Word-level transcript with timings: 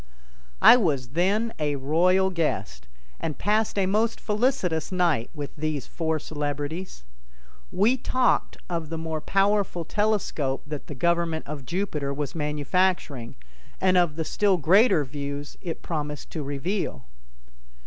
I 0.63 0.77
was 0.77 1.09
then 1.09 1.53
a 1.59 1.75
royal 1.75 2.31
guest, 2.31 2.87
and 3.19 3.37
passed 3.37 3.77
a 3.77 3.85
most 3.85 4.19
felicitous 4.19 4.91
night 4.91 5.29
with 5.35 5.55
these 5.55 5.85
four 5.85 6.17
celebrities. 6.17 7.03
We 7.71 7.97
talked 7.97 8.57
of 8.67 8.89
the 8.89 8.97
more 8.97 9.21
powerful 9.21 9.85
telescope 9.85 10.63
that 10.65 10.87
the 10.87 10.95
government 10.95 11.45
of 11.45 11.67
Jupiter 11.67 12.11
was 12.15 12.33
manufacturing, 12.33 13.35
and 13.79 13.95
of 13.95 14.15
the 14.15 14.25
still 14.25 14.57
greater 14.57 15.05
views 15.05 15.55
it 15.61 15.83
promised 15.83 16.31
to 16.31 16.41
reveal. 16.41 17.05